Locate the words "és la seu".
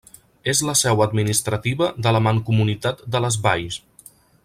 0.53-1.03